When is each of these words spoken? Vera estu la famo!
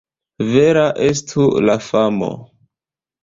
Vera 0.53 0.85
estu 1.09 1.45
la 1.69 1.75
famo! 1.89 2.31